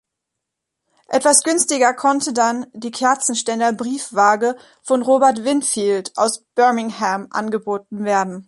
[1.09, 8.39] Etwas günstiger konnte dann die Kerzenständer-Briefwaage von Robert Winfield aus Birmingham angeboten werden.